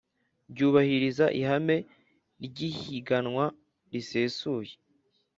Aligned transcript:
Byubahiriza 0.51 1.25
ihame 1.39 1.77
ry’ihiganwa 2.45 3.45
risesuye 3.91 4.73